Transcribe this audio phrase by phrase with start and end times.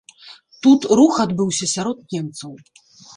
[0.65, 2.51] Тут рух адбыўся сярод немцаў.